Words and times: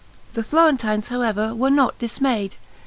The 0.33 0.41
Florentines, 0.43 1.09
however, 1.09 1.53
were 1.53 1.69
not 1.69 1.99
dismayed. 1.99 2.55